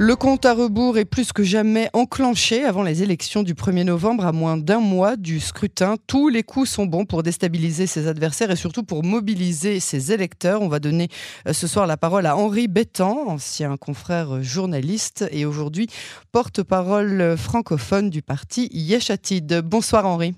[0.00, 4.26] Le compte à rebours est plus que jamais enclenché avant les élections du 1er novembre
[4.26, 5.94] à moins d'un mois du scrutin.
[6.08, 10.62] Tous les coups sont bons pour déstabiliser ses adversaires et surtout pour mobiliser ses électeurs.
[10.62, 11.08] On va donner
[11.46, 15.86] euh, ce soir la parole à Henri Bétan, ancien confrère journaliste et aujourd'hui
[16.32, 19.60] porte-parole francophone du parti Yeshatid.
[19.60, 20.34] Bonsoir Henri.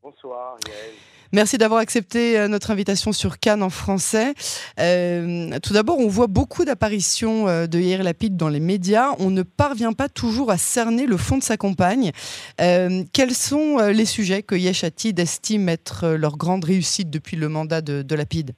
[0.00, 1.05] Bonsoir Yael.
[1.32, 4.34] Merci d'avoir accepté euh, notre invitation sur Cannes en français.
[4.78, 9.10] Euh, tout d'abord, on voit beaucoup d'apparitions euh, de Yair Lapid dans les médias.
[9.18, 12.12] On ne parvient pas toujours à cerner le fond de sa campagne.
[12.58, 18.02] quels sont les sujets que Yeshatid estime être leur grande réussite depuis le mandat de,
[18.02, 18.52] de Lapid?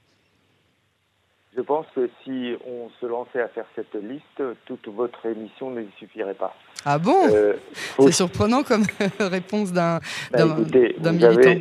[1.55, 5.83] Je pense que si on se lançait à faire cette liste, toute votre émission ne
[5.97, 6.55] suffirait pas.
[6.85, 7.17] Ah bon?
[7.99, 8.83] C'est surprenant comme
[9.19, 9.99] réponse d'un
[10.31, 10.55] bah,
[11.11, 11.55] militant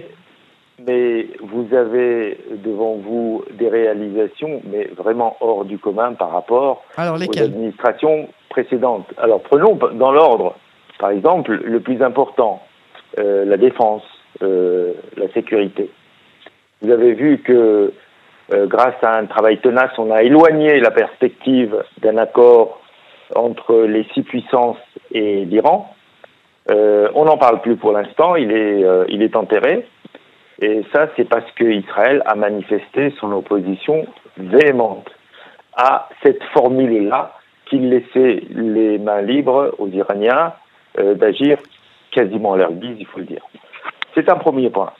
[0.86, 7.40] mais vous avez devant vous des réalisations, mais vraiment hors du commun par rapport aux
[7.40, 9.06] administrations précédentes.
[9.18, 10.54] Alors prenons dans l'ordre,
[10.98, 12.62] par exemple, le plus important,
[13.18, 14.02] euh, la défense,
[14.42, 15.90] euh, la sécurité.
[16.82, 17.92] Vous avez vu que
[18.52, 22.80] euh, grâce à un travail tenace, on a éloigné la perspective d'un accord
[23.34, 24.78] entre les six puissances
[25.12, 25.94] et l'Iran.
[26.68, 29.86] on n'en parle plus pour l'instant, il est, il est enterré.
[30.60, 34.06] Et ça, c'est parce qu'Israël a manifesté son opposition
[34.36, 35.08] véhémente
[35.76, 40.54] à cette formule-là qui laissait les mains libres aux Iraniens
[40.98, 41.58] euh, d'agir
[42.10, 43.42] quasiment à leur guise, il faut le dire.
[44.14, 44.92] C'est un premier point.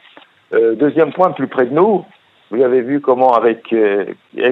[0.55, 2.05] Euh, deuxième point, plus près de nous,
[2.51, 4.06] vous avez vu comment, avec euh,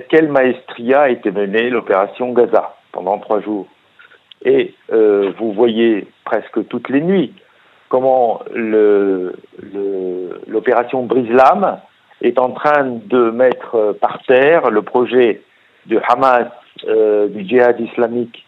[0.09, 3.67] quelle maestria a été menée l'opération Gaza pendant trois jours.
[4.45, 7.33] Et vous voyez presque toutes les nuits
[7.89, 8.41] comment
[10.47, 11.79] l'opération le, Brise-Lame
[12.23, 15.43] est en train de mettre par terre le projet
[15.87, 16.49] de Hamas,
[16.89, 18.45] euh, du djihad islamique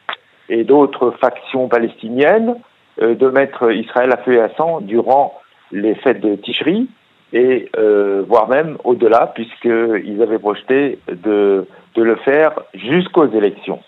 [0.50, 2.56] et d'autres factions palestiniennes
[3.00, 5.41] euh, de mettre Israël à feu et à sang durant
[5.73, 6.91] les fêtes de Tishri
[7.33, 13.80] et euh, voire même au-delà puisqu'ils avaient projeté de, le faire jusqu'aux élections.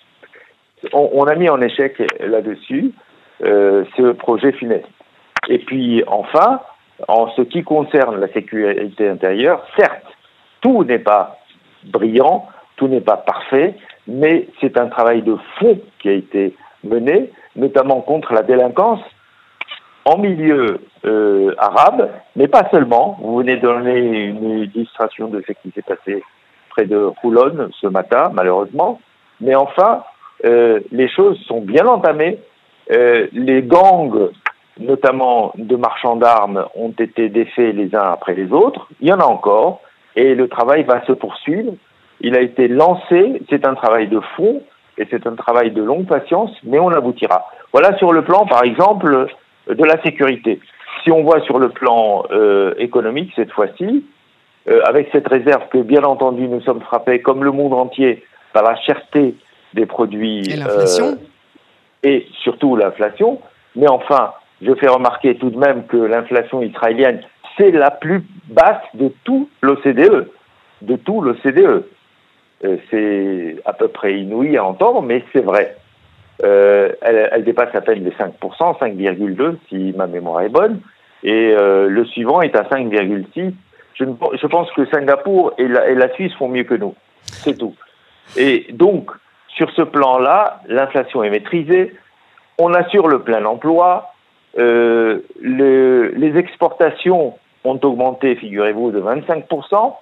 [0.94, 2.92] On, on, a mis en échec là-dessus
[3.40, 4.88] ce projet funeste.
[5.48, 6.60] Et puis enfin,
[7.08, 10.06] en ce qui concerne la sécurité intérieure, certes,
[10.60, 11.38] tout n'est pas
[11.84, 12.46] brillant,
[12.76, 13.74] tout n'est pas parfait,
[14.06, 19.00] mais c'est un travail de fond qui a été mené, notamment contre la délinquance
[20.04, 23.18] en milieu euh, arabe, mais pas seulement.
[23.20, 26.22] Vous venez de donner une illustration de ce qui s'est passé
[26.70, 29.00] près de Roulon ce matin, malheureusement.
[29.40, 30.04] Mais enfin,
[30.44, 32.38] euh, les choses sont bien entamées.
[32.92, 34.30] Euh, les gangs
[34.78, 38.88] notamment de marchands d'armes, ont été défaits les uns après les autres.
[39.00, 39.80] Il y en a encore,
[40.16, 41.74] et le travail va se poursuivre.
[42.20, 44.62] Il a été lancé, c'est un travail de fond,
[44.98, 47.46] et c'est un travail de longue patience, mais on aboutira.
[47.72, 49.26] Voilà sur le plan, par exemple,
[49.68, 50.60] de la sécurité.
[51.02, 54.04] Si on voit sur le plan euh, économique cette fois-ci,
[54.68, 58.22] euh, avec cette réserve que, bien entendu, nous sommes frappés, comme le monde entier,
[58.52, 59.34] par la cherté
[59.72, 61.14] des produits et, euh,
[62.02, 63.40] et surtout l'inflation,
[63.76, 64.32] mais enfin,
[64.62, 67.20] je fais remarquer tout de même que l'inflation israélienne,
[67.56, 70.28] c'est la plus basse de tout l'OCDE.
[70.82, 71.84] De tout l'OCDE.
[72.64, 75.76] Euh, c'est à peu près inouï à entendre, mais c'est vrai.
[76.42, 80.80] Euh, elle, dépasse à peine les 5%, 5,2 si ma mémoire est bonne,
[81.22, 83.52] et euh, le suivant est à 5,6.
[83.94, 86.94] Je, je, pense que Singapour et la, et la Suisse font mieux que nous.
[87.24, 87.74] C'est tout.
[88.38, 89.10] Et donc,
[89.48, 91.94] sur ce plan-là, l'inflation est maîtrisée,
[92.58, 94.12] on assure le plein emploi,
[94.58, 97.34] euh, le, les exportations
[97.64, 99.94] ont augmenté, figurez-vous, de 25%,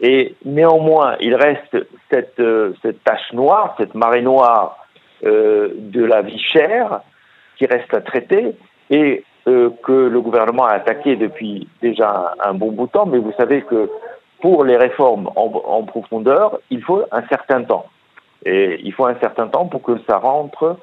[0.00, 1.76] et néanmoins, il reste
[2.10, 4.86] cette, euh, cette tache noire, cette marée noire
[5.24, 7.00] euh, de la vie chère
[7.56, 8.54] qui reste à traiter
[8.90, 13.18] et euh, que le gouvernement a attaqué depuis déjà un, bon bout de temps, mais
[13.18, 13.90] vous savez que
[14.40, 17.86] pour les réformes en, en profondeur, il faut un certain temps.
[18.44, 20.76] Et il faut un certain temps pour que ça rentre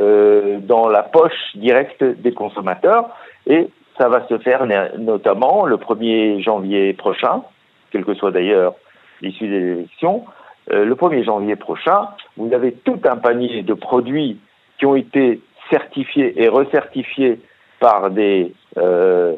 [0.00, 3.10] euh, dans la poche directe des consommateurs
[3.46, 3.68] et
[3.98, 4.66] ça va se faire
[4.98, 7.42] notamment le 1er janvier prochain,
[7.90, 8.74] quelle que soit d'ailleurs
[9.20, 10.24] l'issue des élections.
[10.72, 14.38] Euh, le 1er janvier prochain, vous avez tout un panier de produits
[14.78, 15.40] qui ont été
[15.70, 17.40] certifiés et recertifiés
[17.78, 19.34] par des, euh,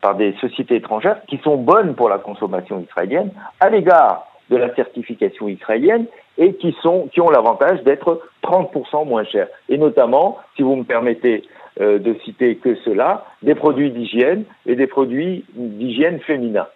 [0.00, 3.30] par des sociétés étrangères qui sont bonnes pour la consommation israélienne
[3.60, 6.06] à l'égard de la certification israélienne
[6.38, 9.48] et qui, sont, qui ont l'avantage d'être 30% moins chers.
[9.68, 11.44] Et notamment, si vous me permettez
[11.80, 16.68] euh, de citer que cela, des produits d'hygiène et des produits d'hygiène féminin.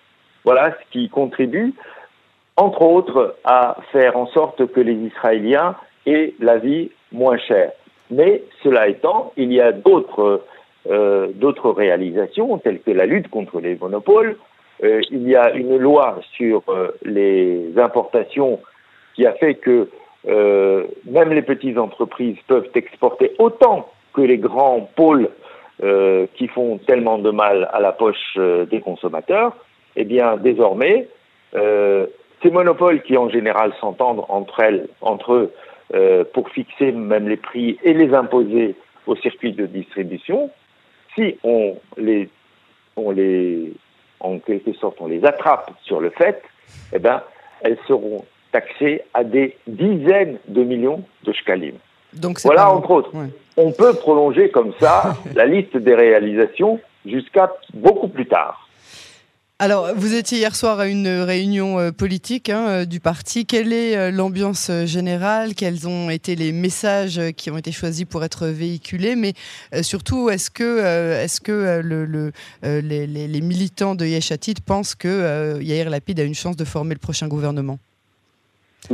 [0.44, 1.74] Voilà ce qui contribue,
[2.56, 5.76] entre autres, à faire en sorte que les Israéliens
[6.06, 7.72] aient la vie moins chère.
[8.10, 10.42] Mais cela étant, il y a d'autres
[10.90, 14.36] euh, d'autres réalisations, telles que la lutte contre les monopoles.
[14.84, 18.60] Euh, il y a une loi sur euh, les importations
[19.14, 19.88] qui a fait que
[21.06, 25.30] même les petites entreprises peuvent exporter autant que les grands pôles
[26.34, 29.56] qui font tellement de mal à la poche des consommateurs.
[29.96, 31.08] Eh bien, désormais,
[31.54, 37.78] ces monopoles qui en général s'entendent entre elles, entre eux, pour fixer même les prix
[37.82, 38.74] et les imposer
[39.06, 40.50] au circuit de distribution,
[41.14, 42.28] si on les,
[42.96, 43.72] on les,
[44.20, 46.42] en quelque sorte, on les attrape sur le fait,
[46.92, 47.22] eh ben,
[47.60, 51.74] elles seront taxées à des dizaines de millions de shkalim.
[52.14, 53.12] Donc voilà, entre autres.
[53.56, 58.67] On peut prolonger comme ça la liste des réalisations jusqu'à beaucoup plus tard.
[59.60, 63.44] Alors, vous étiez hier soir à une réunion euh, politique hein, euh, du parti.
[63.44, 65.56] Quelle est euh, l'ambiance générale?
[65.56, 69.16] Quels ont été les messages qui ont été choisis pour être véhiculés?
[69.16, 69.34] Mais
[69.82, 70.78] surtout, est-ce que,
[72.62, 77.26] les, militants de Yeshatit pensent que Yair Lapid a une chance de former le prochain
[77.26, 77.80] gouvernement?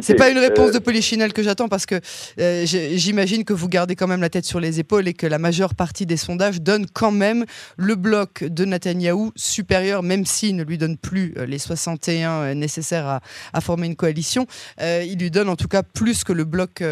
[0.00, 1.96] C'est pas une réponse de Polichinelle que j'attends parce que
[2.40, 5.38] euh, j'imagine que vous gardez quand même la tête sur les épaules et que la
[5.38, 7.44] majeure partie des sondages donne quand même
[7.76, 12.54] le bloc de Netanyahou supérieur, même s'il ne lui donne plus euh, les 61 euh,
[12.54, 13.20] nécessaires
[13.52, 14.46] à, former une coalition.
[14.81, 16.82] il lui donne en tout cas plus que le bloc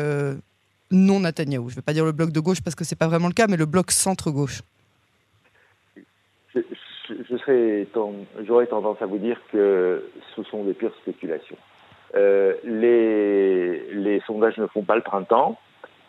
[0.91, 1.69] non Netanyahou.
[1.69, 3.35] Je ne vais pas dire le bloc de gauche parce que c'est pas vraiment le
[3.35, 4.63] cas, mais le bloc centre-gauche.
[8.47, 10.05] J'aurais tendance à vous dire que
[10.35, 11.57] ce sont des pures spéculations.
[12.15, 15.59] Euh, les, les, sondages ne font pas le printemps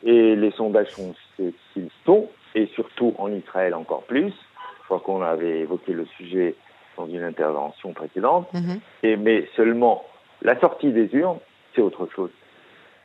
[0.04, 4.34] et les sondages sont ce qu'ils sont et surtout en Israël encore plus.
[4.82, 6.56] Je crois qu'on avait évoqué le sujet
[6.98, 8.52] dans une intervention précédente.
[8.54, 8.80] Mhm.
[9.04, 10.04] Et, mais seulement
[10.42, 11.40] la sortie des urnes,
[11.74, 12.32] c'est autre chose.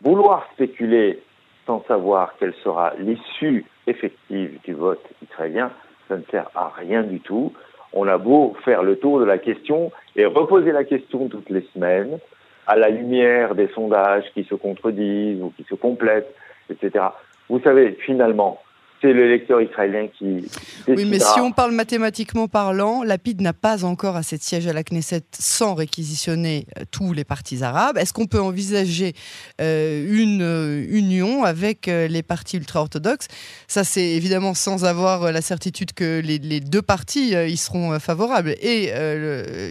[0.02, 1.22] Vouloir spéculer
[1.66, 5.70] sans savoir quelle sera l'issue effective du vote israélien,
[6.08, 7.52] ça ne sert à rien du tout.
[7.92, 11.66] On a beau faire le tour de la question et reposer la question toutes les
[11.74, 12.18] semaines,
[12.68, 16.32] à la lumière des sondages qui se contredisent ou qui se complètent,
[16.70, 17.06] etc.
[17.48, 18.60] Vous savez, finalement,
[19.00, 20.44] c'est l'électeur israélien qui.
[20.88, 24.72] Oui, mais si on parle mathématiquement parlant, Lapid n'a pas encore assez de sièges à
[24.72, 27.98] la Knesset sans réquisitionner euh, tous les partis arabes.
[27.98, 29.12] Est-ce qu'on peut envisager
[29.60, 33.28] euh, une euh, union avec les partis ultra-orthodoxes?
[33.68, 38.90] Ça, c'est évidemment sans avoir la certitude que les, deux partis y seront favorables, et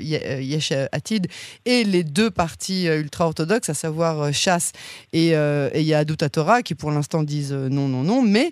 [0.02, 1.28] Yesh Atid
[1.66, 4.72] et les deux partis ultra-orthodoxes, à savoir Chasse
[5.14, 8.52] et, et Yahadut Torah, qui pour l'instant disent non, non, non, mais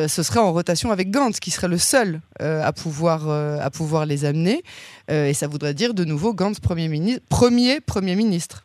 [0.00, 3.58] euh, ce serait en rotation avec Gantz, qui serait le seul euh, à, pouvoir, euh,
[3.60, 4.62] à pouvoir les amener.
[5.08, 8.62] et ça voudrait dire de nouveau Gantz premier, ministre, premier Premier ministre.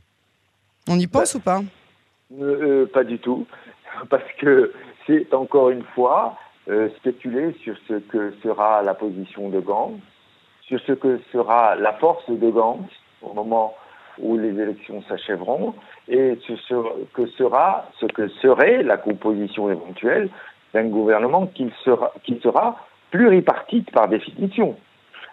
[0.88, 2.88] On y pense bah, ou pas?
[2.94, 3.48] Pas du tout,
[4.10, 4.72] parce que
[5.08, 6.38] c'est encore une fois
[6.98, 10.00] spéculer sur ce que sera la position de Gantz,
[10.68, 12.90] sur ce que sera la force de Gantz
[13.22, 13.76] au moment
[14.20, 15.74] où les élections s'achèveront,
[16.08, 16.54] et ce
[17.14, 20.30] que sera, ce que serait la composition éventuelle
[20.76, 22.76] d'un gouvernement qui sera, qui sera
[23.10, 24.76] pluripartite par définition.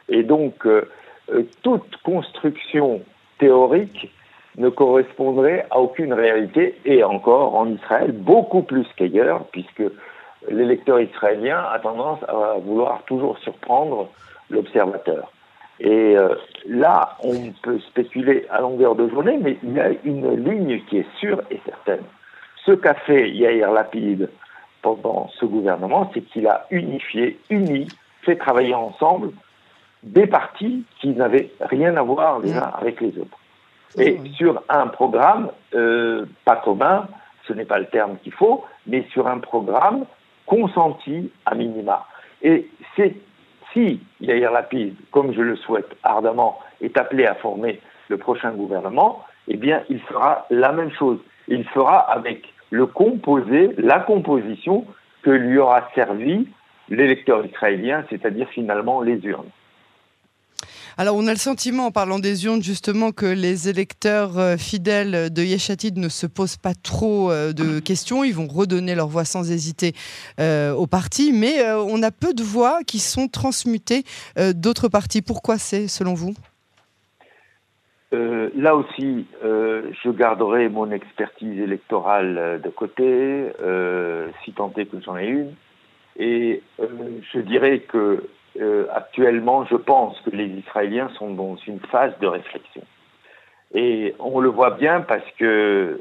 [0.08, 0.88] Et donc, euh,
[1.32, 3.00] euh, toute construction
[3.38, 4.08] théorique
[4.56, 9.82] ne correspondrait à aucune réalité, et encore en Israël, beaucoup plus qu'ailleurs, puisque
[10.48, 14.08] l'électeur israélien a tendance à vouloir toujours surprendre
[14.48, 15.32] l'observateur.
[15.80, 16.36] Et euh,
[16.68, 20.98] là, on peut spéculer à longueur de journée, mais il y a une ligne qui
[20.98, 22.04] est sûre et certaine.
[22.64, 24.28] Ce qu'a fait Yair Lapide
[24.82, 27.88] pendant ce gouvernement, c'est qu'il a unifié, uni,
[28.22, 29.30] fait travailler ensemble
[30.02, 33.38] des partis qui n'avaient rien à voir les uns avec les autres.
[33.98, 37.06] Et sur un programme euh, pas commun,
[37.46, 40.04] ce n'est pas le terme qu'il faut, mais sur un programme
[40.46, 42.06] consenti à minima.
[42.42, 43.14] Et c'est
[43.72, 49.24] si Yair Lapid, comme je le souhaite ardemment, est appelé à former le prochain gouvernement,
[49.48, 51.18] eh bien, il fera la même chose.
[51.48, 54.86] Il fera avec le composé, la composition
[55.22, 56.48] que lui aura servi
[56.88, 59.50] l'électeur israélien, c'est-à-dire finalement les urnes.
[60.96, 65.32] Alors, on a le sentiment, en parlant des urnes, justement, que les électeurs euh, fidèles
[65.32, 68.24] de Yeshatid ne se posent pas trop euh, de questions.
[68.24, 69.94] Ils vont redonner leur voix sans hésiter
[70.40, 71.32] euh, au parti.
[71.32, 74.04] Mais on a peu de voix qui sont transmutées
[74.54, 75.22] d'autres partis.
[75.22, 76.34] Pourquoi c'est, selon vous?
[78.12, 83.48] Euh, là aussi, euh, je garderai mon expertise électorale euh, de côté,
[84.44, 85.54] si tant est que j'en ai une,
[86.18, 88.28] et je dirais que
[88.92, 92.82] actuellement, je pense que les Israéliens sont dans une phase de réflexion.
[93.72, 95.98] Et on le voit bien parce que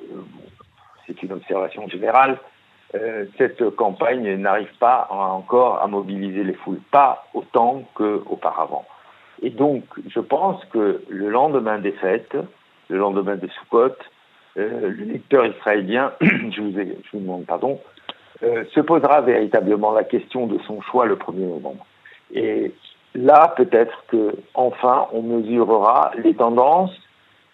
[1.08, 2.38] c'est une observation générale.
[3.38, 8.86] cette campagne n'arrive pas encore à mobiliser les foules, pas autant qu'auparavant.
[9.42, 12.36] Et donc, je pense que le lendemain des fêtes,
[12.90, 13.96] le lendemain de Sukkot,
[14.58, 17.80] euh, le lecteur israélien, je, vous je, vous demande pardon,
[18.44, 21.86] euh, se posera véritablement la question de son choix le 1er novembre.
[22.34, 22.74] Et
[23.16, 26.96] là, peut-être que enfin, on mesurera les tendances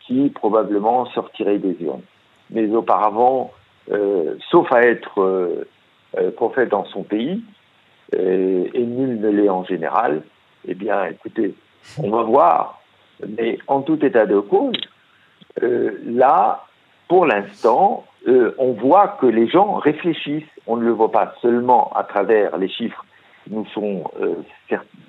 [0.01, 2.01] qui probablement sortiraient des urnes.
[2.49, 3.51] Mais auparavant,
[3.91, 5.65] euh, sauf à être
[6.35, 7.43] prophète dans son pays,
[8.13, 10.23] et nul ne l'est en général,
[10.67, 11.53] eh bien, écoutez,
[11.97, 12.81] on va voir.
[13.27, 14.79] Mais en tout état de cause,
[15.63, 16.65] euh, là,
[17.07, 20.43] pour l'instant, euh, on voit que les gens réfléchissent.
[20.67, 23.05] On ne le voit pas seulement à travers les chiffres
[23.43, 24.35] qui nous sont euh,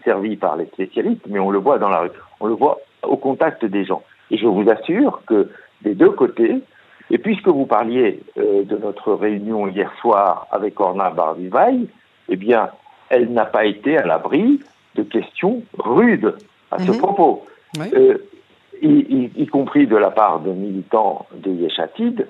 [0.05, 2.11] servis par les spécialistes, mais on le voit dans la rue.
[2.41, 4.03] On le voit au contact des gens.
[4.31, 5.51] Et je vous assure que
[5.83, 6.61] des deux côtés,
[7.11, 11.89] et puisque vous parliez de notre réunion hier soir avec Orna Barbivaille,
[12.29, 12.69] eh bien,
[13.09, 14.61] elle n'a pas été à l'abri
[14.97, 16.37] de questions rudes
[16.71, 16.99] à ce mhm.
[16.99, 17.45] propos,
[17.79, 18.19] euh,
[18.83, 22.27] y, compris de la part de militants de Yeshatid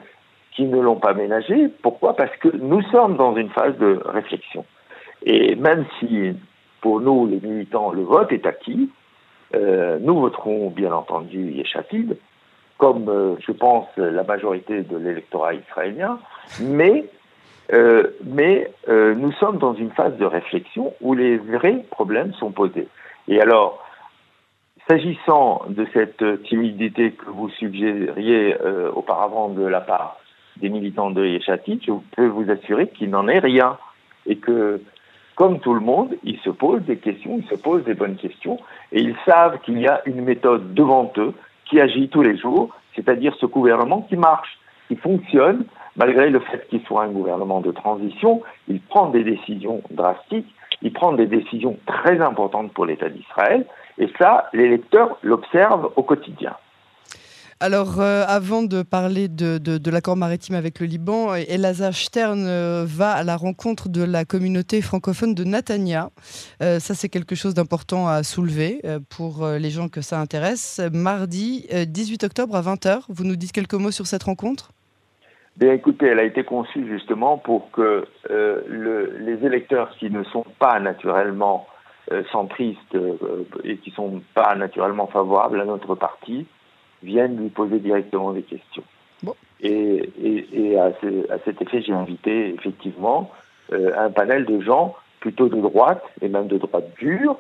[0.53, 1.69] qui ne l'ont pas ménagé.
[1.83, 2.17] Pourquoi?
[2.17, 4.65] Parce que nous sommes dans une phase de réflexion.
[5.25, 6.35] Et même si
[6.81, 8.89] pour nous, les militants, le vote est acquis,
[9.55, 12.17] euh, nous voterons bien entendu Yeshatid,
[12.77, 16.19] comme euh, je pense la majorité de l'électorat israélien,
[16.61, 17.05] mais,
[18.25, 22.89] mais nous sommes dans une phase de réflexion où les vrais problèmes sont posés.
[23.27, 23.85] Et alors,
[24.89, 30.17] S'agissant de cette timidité que vous suggériez euh, auparavant de la part
[30.57, 33.77] des militants de Yeshatit, je peux vous assurer qu'il n'en est rien.
[34.25, 34.81] Et que,
[35.35, 38.59] comme tout le monde, ils se posent des questions, ils se posent des bonnes questions,
[38.91, 41.35] et ils savent qu'il y a une méthode devant eux
[41.67, 45.67] qui agit tous les jours, c'est-à-dire ce gouvernement qui marche, qui fonctionne,
[45.97, 50.49] malgré le fait qu'il soit un gouvernement de transition, il prend des décisions drastiques,
[50.81, 53.67] il prend des décisions très importantes pour l'État d'Israël,
[53.99, 56.55] et ça, les lecteurs l'observent au quotidien.
[57.61, 63.11] Alors, euh, avant de parler de, l'accord maritime avec le Liban, Elazar Stern euh, va
[63.11, 66.11] à la rencontre de la communauté francophone de Natania.
[66.63, 70.81] Euh, ça, c'est quelque chose d'important à soulever pour les gens que ça intéresse.
[70.93, 74.71] Mardi 18 octobre à 20h, vous nous dites quelques mots sur cette rencontre?
[75.57, 80.79] Bien, écoutez, elle a été conçue justement pour que les électeurs qui ne sont pas
[80.79, 81.78] naturellement euh,
[82.33, 86.47] centristes euh, et qui sont pas naturellement favorables à notre parti
[87.03, 88.85] viennent lui poser directement des questions.
[89.61, 90.93] Et, et, à,
[91.45, 93.33] cet effet, j'ai invité effectivement
[93.73, 97.37] euh, un panel de gens plutôt de droite et même de droite dure.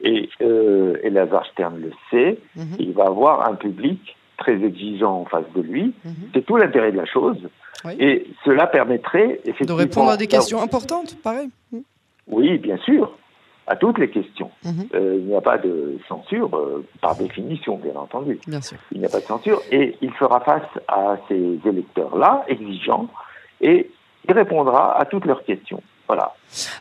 [0.00, 2.38] Et, et Lazare Stern le sait.
[2.54, 2.76] Mhm.
[2.78, 5.92] Il va avoir un public très exigeant en face de lui.
[6.04, 6.14] Mhm.
[6.34, 7.38] C'est tout l'intérêt de la chose.
[7.98, 11.50] Et cela permettrait effectivement de répondre à des questions importantes, pareil.
[12.28, 13.10] Oui, bien sûr
[13.66, 14.50] à toutes les questions.
[14.64, 14.88] Mhm.
[14.94, 18.38] Euh, il n'y a pas de censure, euh, par définition, bien entendu.
[18.46, 18.78] Bien sûr.
[18.92, 19.60] Il n'y a pas de censure.
[19.70, 23.08] Et il fera face à ces électeurs-là, exigeants,
[23.60, 23.90] et
[24.28, 25.82] il répondra à toutes leurs questions.
[26.08, 26.32] Voilà.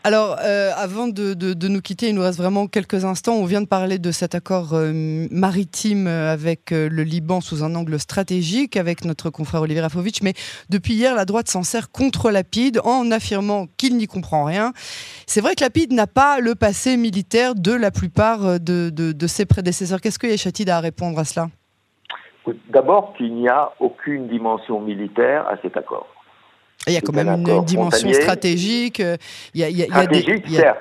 [0.03, 3.33] Alors, euh, avant de, nous quitter, il nous reste vraiment quelques instants.
[3.33, 7.73] On vient de parler de cet accord euh, maritime avec euh, le Liban sous un
[7.75, 10.21] angle stratégique avec notre confrère Olivier Rafovitch.
[10.21, 10.33] Mais
[10.69, 14.73] depuis hier, la droite s'en sert contre Lapide en affirmant qu'il n'y comprend rien.
[15.25, 20.01] C'est vrai que Lapide n'a pas le passé militaire de la plupart de, ses prédécesseurs.
[20.01, 21.47] Qu'est-ce que Yeshatid a à répondre à cela?
[22.69, 26.14] D'abord qu'il n'y a aucune dimension militaire à cet accord.
[26.87, 28.99] Il y a quand même une, dimension stratégique.
[29.53, 30.79] Il y a, il y a, stratégique, certes.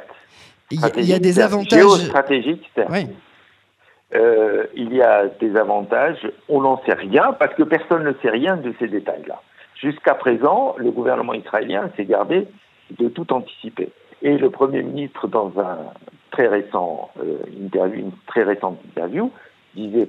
[0.70, 2.06] Il y, a des avantages.
[2.06, 2.90] Stratégique, certes.
[2.90, 3.06] Oui.
[4.14, 6.26] Euh, il y a des avantages.
[6.48, 9.40] On n'en sait rien parce que personne ne sait rien de ces détails-là.
[9.80, 12.46] Jusqu'à présent, le gouvernement israélien s'est gardé
[12.90, 13.90] de tout anticiper.
[14.22, 15.78] Et le Premier ministre, dans un
[16.30, 19.30] très récent euh, interview, une très récente interview,
[19.74, 20.08] disait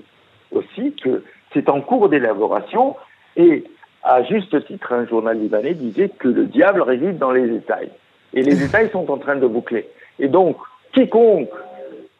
[0.51, 1.23] aussi que
[1.53, 2.95] c'est en cours d'élaboration
[3.35, 3.65] et
[4.05, 7.89] à juste titre, un journal libanais disait que le diable réside dans les détails.
[8.33, 9.89] Et les détails sont en train de boucler.
[10.19, 10.57] Et donc,
[10.93, 11.49] quiconque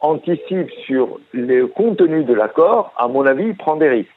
[0.00, 4.10] anticipe sur le contenu de l'accord, à mon avis, prend des risques.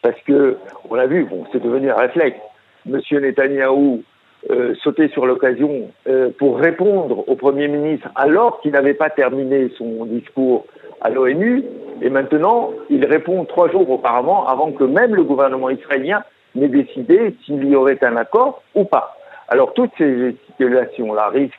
[0.00, 0.56] Parce que,
[0.88, 2.38] on l'a vu, bon, c'est devenu un réflexe.
[2.86, 4.02] Monsieur Netanyahou
[4.50, 9.70] euh, sautait sur l'occasion euh, pour répondre au Premier ministre alors qu'il n'avait pas terminé
[9.76, 10.64] son discours
[11.00, 11.64] à l'ONU,
[12.00, 16.22] et maintenant il répond trois jours auparavant, avant que même le gouvernement israélien
[16.58, 19.16] mais décider s'il y aurait un accord ou pas.
[19.48, 21.54] Alors toutes ces gesticulations-là risquent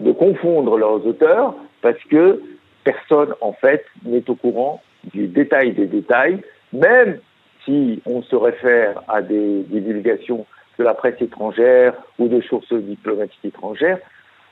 [0.00, 2.40] de confondre leurs auteurs parce que
[2.84, 4.82] personne, en fait, n'est au courant
[5.12, 6.42] du détail des détails,
[6.72, 7.18] même
[7.64, 10.46] si on se réfère à des divulgations
[10.78, 13.98] de la presse étrangère ou de sources diplomatiques étrangères,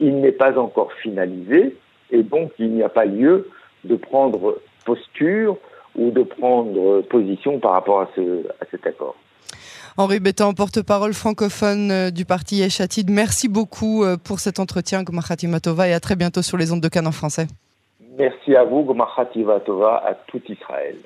[0.01, 1.77] il n'est pas encore finalisé
[2.11, 3.49] et donc il n'y a pas lieu
[3.85, 5.57] de prendre posture
[5.97, 9.17] ou de prendre position par rapport à, ce, à cet accord.
[9.97, 15.47] Henri Bétan, porte-parole francophone euh, du parti Yeshatid, merci beaucoup euh, pour cet entretien, Gomachati
[15.47, 17.47] Matova, et à très bientôt sur les ondes de Cannes en français.
[18.17, 20.97] Merci à vous, Gomachati Matova, à tout Israël.